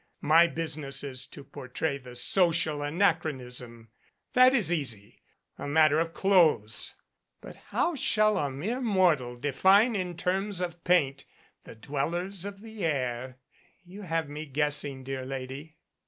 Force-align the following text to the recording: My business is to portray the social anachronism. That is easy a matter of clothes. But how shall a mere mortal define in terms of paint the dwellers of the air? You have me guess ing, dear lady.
My 0.23 0.47
business 0.47 1.03
is 1.03 1.27
to 1.27 1.43
portray 1.43 1.99
the 1.99 2.15
social 2.15 2.81
anachronism. 2.81 3.89
That 4.33 4.55
is 4.55 4.71
easy 4.71 5.21
a 5.59 5.67
matter 5.67 5.99
of 5.99 6.11
clothes. 6.11 6.95
But 7.39 7.55
how 7.67 7.93
shall 7.93 8.39
a 8.39 8.49
mere 8.49 8.81
mortal 8.81 9.35
define 9.37 9.95
in 9.95 10.17
terms 10.17 10.59
of 10.59 10.83
paint 10.83 11.25
the 11.65 11.75
dwellers 11.75 12.45
of 12.45 12.61
the 12.61 12.83
air? 12.83 13.37
You 13.85 14.01
have 14.01 14.27
me 14.27 14.47
guess 14.47 14.83
ing, 14.83 15.03
dear 15.03 15.23
lady. 15.23 15.75